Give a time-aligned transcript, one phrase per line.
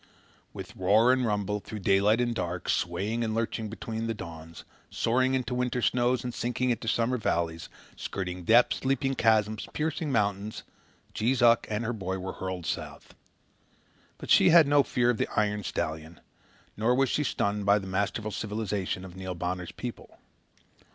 [0.51, 5.35] With roar and rumble, through daylight and dark, swaying and lurching between the dawns, soaring
[5.35, 10.63] into the winter snows and sinking to summer valleys, skirting depths, leaping chasms, piercing mountains,
[11.13, 13.13] Jees Uck and her boy were hurled south.
[14.17, 16.19] But she had no fear of the iron stallion;
[16.75, 20.17] nor was she stunned by this masterful civilization of Neil Bonner's people.